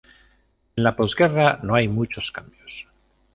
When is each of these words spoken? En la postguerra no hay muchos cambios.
En 0.77 0.83
la 0.83 0.95
postguerra 0.95 1.59
no 1.61 1.75
hay 1.75 1.87
muchos 1.87 2.31
cambios. 2.31 2.87